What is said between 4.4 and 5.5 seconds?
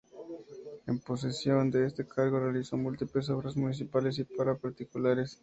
particulares.